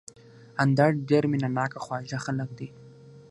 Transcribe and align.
اندړ 0.63 0.91
ډېر 1.09 1.23
مېنه 1.31 1.49
ناک 1.57 1.71
او 1.77 1.81
خواږه 1.85 2.19
خلک 2.25 2.49
دي 2.59 2.67